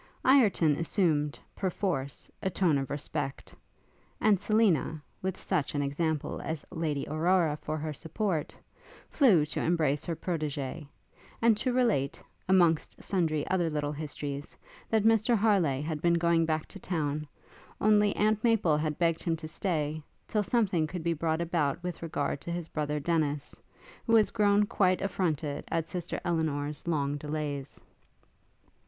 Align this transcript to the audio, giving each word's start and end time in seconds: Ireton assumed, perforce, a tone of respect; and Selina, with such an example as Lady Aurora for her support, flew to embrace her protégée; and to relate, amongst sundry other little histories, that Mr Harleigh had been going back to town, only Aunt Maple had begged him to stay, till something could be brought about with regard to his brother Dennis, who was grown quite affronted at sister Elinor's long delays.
Ireton 0.25 0.77
assumed, 0.77 1.39
perforce, 1.55 2.31
a 2.41 2.49
tone 2.49 2.79
of 2.79 2.89
respect; 2.89 3.53
and 4.19 4.39
Selina, 4.39 4.99
with 5.21 5.39
such 5.39 5.75
an 5.75 5.83
example 5.83 6.41
as 6.43 6.65
Lady 6.71 7.05
Aurora 7.07 7.55
for 7.61 7.77
her 7.77 7.93
support, 7.93 8.57
flew 9.11 9.45
to 9.45 9.61
embrace 9.61 10.03
her 10.05 10.15
protégée; 10.15 10.87
and 11.39 11.55
to 11.57 11.71
relate, 11.71 12.19
amongst 12.49 13.03
sundry 13.03 13.45
other 13.49 13.69
little 13.69 13.91
histories, 13.91 14.57
that 14.89 15.03
Mr 15.03 15.37
Harleigh 15.37 15.83
had 15.83 16.01
been 16.01 16.15
going 16.15 16.47
back 16.47 16.65
to 16.69 16.79
town, 16.79 17.27
only 17.79 18.15
Aunt 18.15 18.43
Maple 18.43 18.77
had 18.77 18.97
begged 18.97 19.21
him 19.21 19.37
to 19.37 19.47
stay, 19.47 20.01
till 20.27 20.41
something 20.41 20.87
could 20.87 21.03
be 21.03 21.13
brought 21.13 21.41
about 21.41 21.83
with 21.83 22.01
regard 22.01 22.41
to 22.41 22.51
his 22.51 22.67
brother 22.67 22.99
Dennis, 22.99 23.61
who 24.07 24.13
was 24.13 24.31
grown 24.31 24.65
quite 24.65 24.99
affronted 24.99 25.63
at 25.69 25.89
sister 25.89 26.19
Elinor's 26.25 26.87
long 26.87 27.17
delays. 27.17 27.79